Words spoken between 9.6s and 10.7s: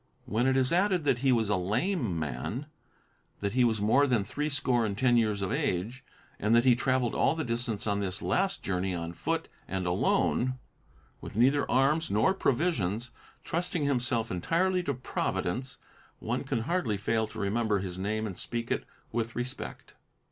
and alone,